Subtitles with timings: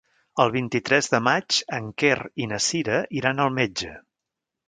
[0.43, 2.15] El vint-i-tres de maig en Quer
[2.45, 3.93] i na Cira iran al metge.